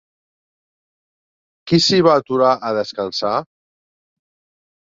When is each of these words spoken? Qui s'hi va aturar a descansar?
Qui 1.71 1.79
s'hi 1.87 2.01
va 2.09 2.15
aturar 2.23 2.57
a 2.57 2.73
descansar? 2.79 3.35